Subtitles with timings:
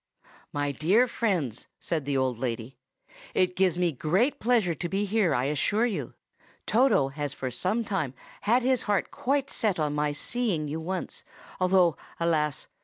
[0.51, 2.75] "My dear friends," said the old lady,
[3.35, 6.15] "it gives me great pleasure to be here, I assure you.
[6.65, 8.15] Toto has for some time
[8.49, 12.67] had his heart quite set on my seeing you once—though, alas!